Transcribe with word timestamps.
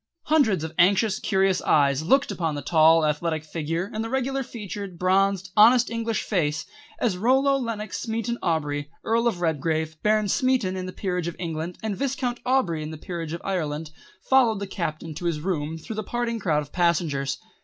Hundreds 0.23 0.63
of 0.63 0.73
anxious, 0.79 1.19
curious 1.19 1.61
eyes 1.61 2.01
looked 2.01 2.31
upon 2.31 2.55
the 2.55 2.63
tall 2.63 3.05
athletic 3.05 3.43
figure 3.45 3.87
and 3.93 4.03
the 4.03 4.09
regular 4.09 4.41
featured, 4.41 4.97
bronzed, 4.97 5.51
honest 5.55 5.91
English 5.91 6.23
face 6.23 6.65
as 6.99 7.19
Rollo 7.19 7.55
Lenox 7.55 8.01
Smeaton 8.01 8.39
Aubrey, 8.41 8.89
Earl 9.03 9.27
of 9.27 9.41
Redgrave, 9.41 10.01
Baron 10.01 10.27
Smeaton 10.27 10.75
in 10.75 10.87
the 10.87 10.91
Peerage 10.91 11.27
of 11.27 11.35
England, 11.37 11.77
and 11.83 11.95
Viscount 11.95 12.39
Aubrey 12.47 12.81
in 12.81 12.89
the 12.89 12.97
Peerage 12.97 13.33
of 13.33 13.43
Ireland, 13.45 13.91
followed 14.27 14.57
the 14.57 14.65
Captain 14.65 15.13
to 15.13 15.25
his 15.25 15.39
room 15.39 15.77
through 15.77 15.97
the 15.97 16.03
parting 16.03 16.39
crowd 16.39 16.63
of 16.63 16.71
passengers. 16.71 17.37